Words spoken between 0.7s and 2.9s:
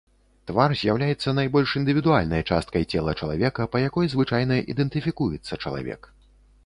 з'яўляецца найбольш індывідуальнай часткай